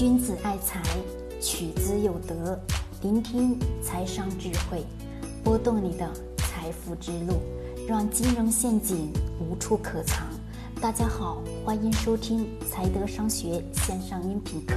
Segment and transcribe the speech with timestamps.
[0.00, 0.80] 君子爱财，
[1.42, 2.58] 取之有德。
[3.02, 4.82] 聆听财商智慧，
[5.44, 7.42] 拨动你的财富之路，
[7.86, 10.26] 让金融陷阱无处可藏。
[10.80, 14.74] 大家好，欢迎收听财德商学线上音频课。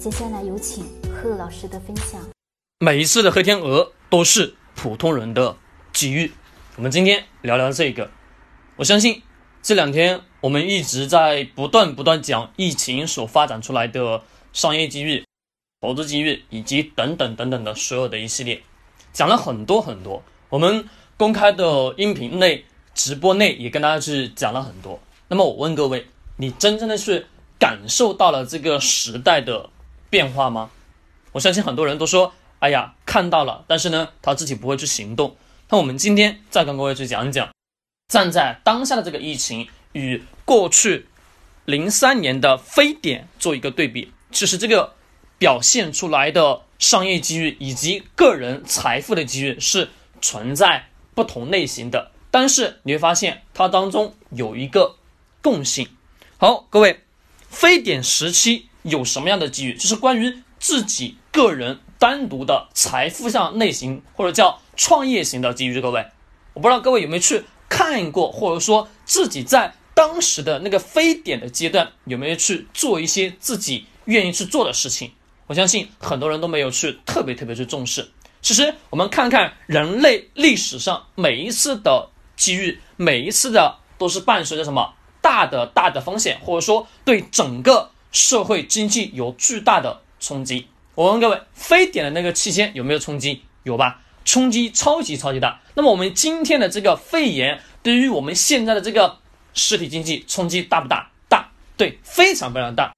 [0.00, 2.20] 接下来有请贺老师的分享。
[2.80, 5.54] 每一次的黑天鹅都是普通人的
[5.92, 6.32] 机遇。
[6.74, 8.10] 我们今天聊聊这个。
[8.74, 9.22] 我相信
[9.62, 15.24] 这两天我们一直在不断不断讲疫情所发展出来的商业机遇、
[15.80, 18.62] 投资机遇以及等等等等的所有的一系列，
[19.12, 20.22] 讲了很多很多。
[20.48, 25.00] 我们公开的音频内、直播内也跟大家去讲了很多。
[25.28, 27.26] 那么我问各位，你真正的是
[27.58, 29.70] 感受到了这个时代的
[30.08, 30.70] 变化吗？
[31.32, 35.36] 我相信很多人都说，哎呀，看到了，但是呢，他自己不会去行动。
[35.68, 37.48] 那我们今天再跟各位去讲一讲。
[38.08, 41.06] 站在当下的这个疫情与过去
[41.64, 44.94] 零三年的非典做一个对比，其实这个
[45.38, 54.96] 表现出来的商业机遇以及个人财富的机遇是存在不同类型的，但是你会发现它当中有一个
[55.42, 55.88] 共性。
[56.38, 57.00] 好，各位，
[57.48, 59.74] 非典时期有什么样的机遇？
[59.74, 65.80] 就是关于自己个人单独的财富上类型或者叫创业型的机遇。
[65.80, 66.06] 各位，
[66.54, 67.44] 我不知道各位有没有去。
[67.72, 75.10] 看过，或者说自己在当时的那个非典的阶段，有没有去做一些自己愿意去做的事情？
[75.46, 78.10] 我相信很多人都没有去特别特别去重视。
[78.40, 90.66] 其实我们看看人类历史上每一次的机遇，每一次的都是伴随着什么大的大的风险，或者说对整个社会经济有巨大的冲击。
[90.94, 93.42] 我问各位，非典的那个期间有没有冲击？
[93.64, 94.00] 有吧？
[94.24, 95.60] 冲击超级超级大。
[95.74, 99.18] 那么我们今天的这个肺炎，对于我们现在的这个
[99.54, 101.10] 实体经济冲击大不大？
[101.28, 102.92] 大，对，非常非常大。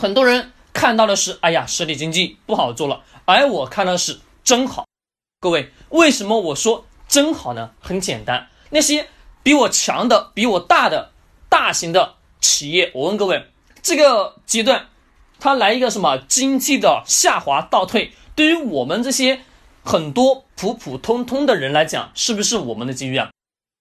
[0.00, 4.86] 很多人看到的是，哎呀，实体经济不好做了，而我看到的是真好。
[5.40, 7.72] 各位，为什么我说真好呢？
[7.80, 9.08] 很简单，那些
[9.42, 11.12] 比我强的、比我大的
[11.48, 13.50] 大型的企业，我问各位，
[13.82, 14.88] 这个阶段
[15.38, 19.42] 它来一个什么经济的下滑倒退，对于我们这些。
[19.88, 23.30] 很多普普通通的人来讲，是不是我们的机遇啊？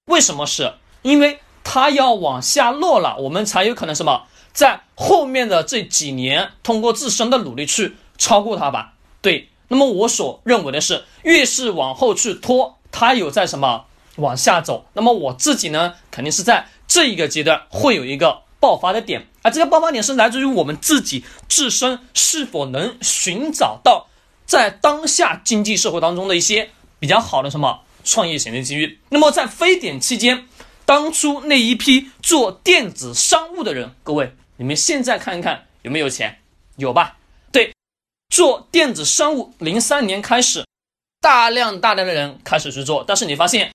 [0.06, 0.72] 为什么是？
[1.02, 8.94] 因为它要往下落了，我们才有可能什么，在后面的这几年，通过自身的努力去超过它吧？
[9.22, 9.50] 对。
[9.68, 13.86] 那么我所认为的是，越是往后去拖，它有在什么
[14.18, 14.86] 往下走。
[14.94, 24.08] 那么我自己呢，肯定是在这一个阶段会有一个爆发的点，而这个爆发点是来自于我们自己自身是否能寻找到。
[24.46, 29.00] 在当下经济社会当中的一些比较好的什么创业型的机遇。
[29.10, 30.46] 那么在非典期间，
[30.86, 36.40] 当初那一批做电子商务的人，各位，你们现在看一看有没有钱？
[36.78, 37.18] 有吧？
[37.52, 37.74] 对，
[38.30, 40.66] 做电子商务，零三年开始，
[41.20, 43.72] 大量大量的人开始去做，但是你发现，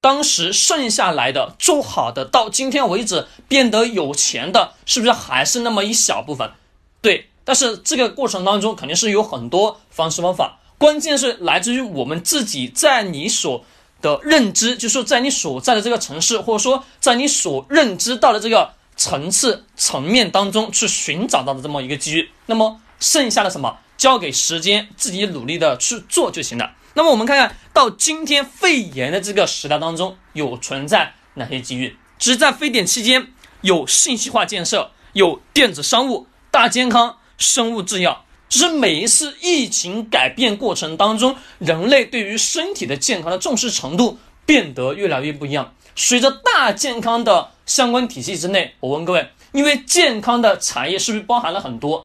[0.00, 6.52] 当时剩下来的做好的，到今天为止变得有钱的，是不是还是那么一小部分？
[7.00, 7.30] 对。
[7.44, 13.64] 但是这个过程当中肯定是有很多方式方法，关键是来自于我们自己在你所
[14.00, 22.30] 的认知，就是说在你所在的这个城市，或者说在你所认知到的这个层次层面当中去寻找到的这么一个机遇。
[22.46, 26.72] 那么剩下的什么，交给时间自己努力的去做就行了。
[26.94, 31.96] 那么我们看看到今天肺炎的这个时代当中有存在哪些机遇？
[32.18, 37.16] 只在非典期间有信息化建设，有电子商务，大健康。
[37.38, 45.74] 生物制药，只是每一次疫情改变过程当中，人类对于身体的健康的重视程度变得越来越不一样。
[45.94, 52.04] 随着大健康的相关体系之内，我问各位，因为健康的产业是不是包含了很多？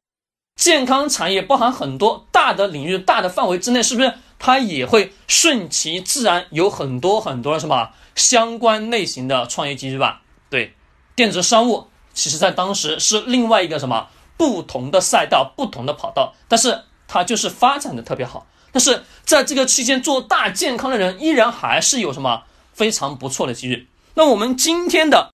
[0.56, 10.22] 健康产业包含很多大的领域、大的范围之内，是不是它也会顺其自然有很多很多什么相关类型的创业机制吧？
[10.50, 10.74] 对，
[11.16, 14.08] 电子商务其实在当时是另外一个什么？
[14.36, 18.46] 不同的赛道，不同的跑道，但是它就是发展的特别好。
[18.72, 22.42] 但是在这个期间做大健康的人，依然还是有什么
[22.72, 23.86] 非常不错的机遇。
[24.14, 25.30] 那我们今天的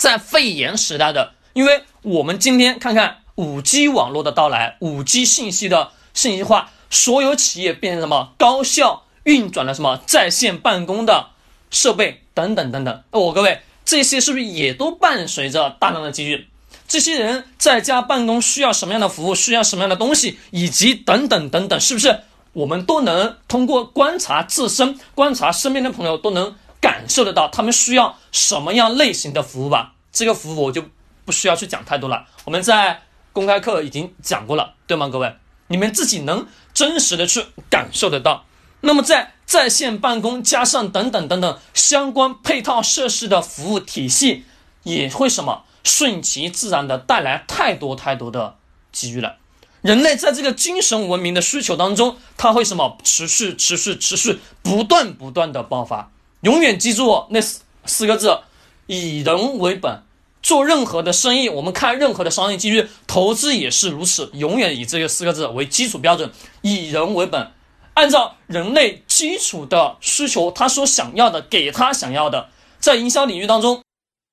[0.00, 11.28] 在肺炎时代的，因为我们今天看看五 G 网络的到来，五 G 信息的信息化，所有企业变成什么高效运转了什么在线办公的
[11.70, 13.04] 设备等等等等。
[13.12, 16.48] 那我各位这些是不是也都伴随着大量的机遇？
[16.92, 22.20] 这些人在家办公需要什么样的服务，需要什么样的东西，以及等等等等，是不是
[22.52, 29.94] 我们都能通过观察自身、观察身边的朋友，都能感受得到他们需要什么样类型的服务吧？
[30.12, 30.84] 这个服务我就
[31.24, 32.26] 不需要去讲太多了。
[32.44, 33.00] 我们在
[33.32, 35.08] 公开课已经讲过了，对吗？
[35.08, 35.34] 各位，
[35.68, 38.44] 你们自己能真实的去感受得到。
[38.82, 44.44] 那么在在线办公加上等等等等相关配套设施的服务体系，
[44.82, 48.56] 也会什么顺其自然的带来太多太多的
[48.92, 49.36] 机遇了。
[49.80, 56.10] 人类在这个精神文明的需求当中，它会什么持续持续持续不断不断的爆发。
[56.42, 58.38] 永远记住那四四个字：
[58.86, 60.02] 以人为本。
[60.42, 66.32] 做任何的生意，我们看任何的商业机遇，投资也是如此，永远以这个四个字为基础标准，
[66.62, 67.52] 以人为本。
[67.94, 72.48] 按照人类基础的需求，他所想要的，给他想要的。
[72.80, 73.81] 在营销领域当中，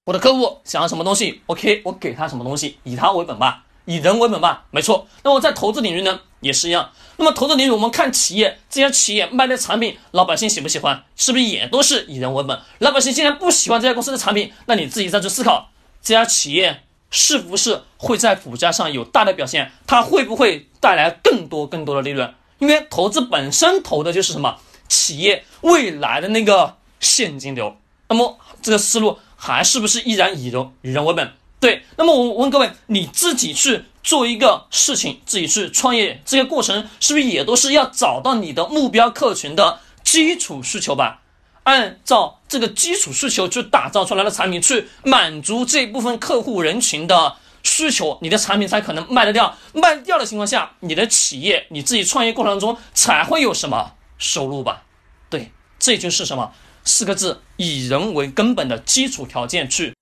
[0.10, 5.08] 我的客户想要什么东西，OK，我给他什么东西，以他为本吧，以人为本吧，没错。
[5.22, 6.90] 那么在投资领域呢，也是一样。
[7.18, 11.04] 那么投资领域，我们看企业，这些企业卖的产品，老百姓喜不喜欢？
[11.16, 12.60] 是不是也都是以人为本？
[12.80, 15.70] 老百姓既然不喜欢这家公司的产品，那你自己再去思考，
[16.02, 19.72] 这家企业是不是会在股价上有大的表现？
[19.86, 22.34] 它会不会带来更多更多的利润？
[22.58, 24.58] 因为投资本身投的就是什么
[24.88, 27.78] 企业未来的那个现金流，
[28.08, 31.34] 那么这个思路还是不是依然以人以人为本？
[31.60, 41.22] 对，那么我问各位，你自己去做一个事情，自己去创业，这个过程是不是也都是要找到你的目标客群的基础需求吧？
[41.64, 47.38] 按照这个基础需求去打造出来的产品，去满足这部分客户人群的。
[47.62, 49.54] 需求，你的产品才可能卖得掉。
[49.74, 54.84] 卖掉的情况下，你的企业你自己创业过程中才会有什么收入吧？
[55.30, 56.54] 对，这就是什么
[56.90, 59.96] 四个字：以人为根本的基础条件去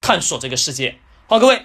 [0.00, 0.98] 探索这个世界。
[1.28, 1.64] 好，各位，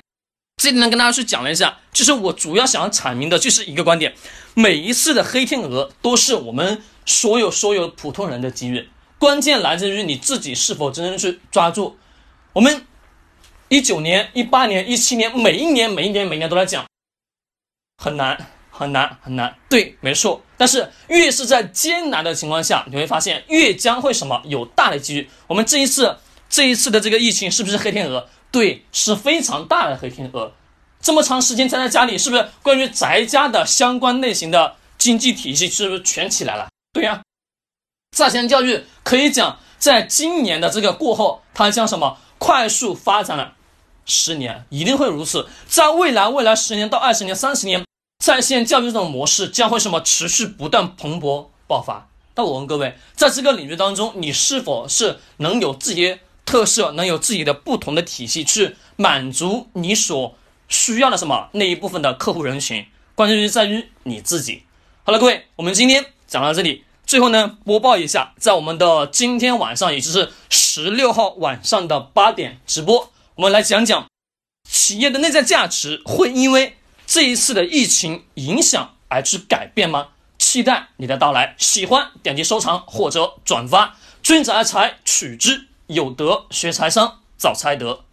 [0.57, 4.13] 这里呢跟大家去讲了一下，就是我主要想要阐明的就是一个观点：
[4.53, 11.97] 每一次的黑天鹅都是我们所有所有普通人的机遇，关键来自于你自己是否真正去抓住
[12.53, 12.85] 我们。
[13.69, 16.85] 一九年、一八年、一七年，每一年、每一年、每年都在讲，
[17.97, 19.55] 很难、很难、很难。
[19.69, 20.41] 对，没错。
[20.57, 25.29] 但是越是在艰难的情况下，你会发现越将会什么有大的机遇。
[25.47, 26.17] 我们这一次、
[26.49, 28.27] 这一次的这个疫情是不是黑天鹅？
[28.51, 30.51] 对，是非常大的黑天鹅。
[31.01, 36.67] 这么长时间待在家里，是不是关于宅家的相关类型的经济体系是不是全起来了？
[36.93, 37.21] 对呀，
[38.15, 42.17] 在线教育可以讲，在今年的这个过后，它将什么？
[42.37, 43.53] 快速发展了
[44.05, 45.47] 十年，一定会如此。
[45.67, 47.83] 在未来，未来十年到二十年、三十年，
[48.25, 52.09] 在线教育这种模式将会什么持续不断蓬勃爆发。
[52.33, 60.35] 那我问各位，在这个领域当中，你是否是能有自己的特色，能有自己的不同的体系去满足你所
[60.67, 62.87] 需要的什么那一部分的客户人群？
[63.13, 64.63] 关键就在于你自己。
[65.03, 66.83] 好了，各位，我们今天讲到这里。
[67.05, 74.07] 最后呢，播报一下，在我们的今天晚上，也就是十六号晚上的八点直播，我们来讲讲
[74.67, 80.09] 企业的内在价值会因为这一次的疫情影响而去改变吗？
[80.37, 83.97] 期待你的到来，喜欢点击收藏或者转发。
[84.23, 88.05] 君子爱财，取之有德；学财商，早财德。